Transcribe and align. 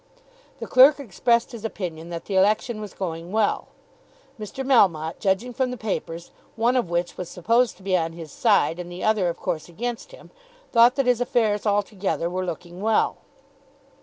The 0.57 0.65
clerk 0.65 0.99
expressed 0.99 1.51
his 1.51 1.63
opinion 1.63 2.09
that 2.09 2.25
the 2.25 2.33
election 2.35 2.81
was 2.81 2.95
going 2.95 3.31
well. 3.31 3.67
Mr. 4.39 4.65
Melmotte, 4.65 5.19
judging 5.19 5.53
from 5.53 5.69
the 5.69 5.77
papers, 5.77 6.31
one 6.55 6.75
of 6.75 6.89
which 6.89 7.17
was 7.19 7.29
supposed 7.29 7.77
to 7.77 7.83
be 7.83 7.95
on 7.95 8.13
his 8.13 8.31
side 8.31 8.79
and 8.79 8.91
the 8.91 9.03
other 9.03 9.29
of 9.29 9.37
course 9.37 9.69
against 9.69 10.11
him, 10.11 10.31
thought 10.71 10.95
that 10.95 11.05
his 11.05 11.21
affairs 11.21 11.67
altogether 11.67 12.31
were 12.31 12.43
looking 12.43 12.81
well. 12.81 13.17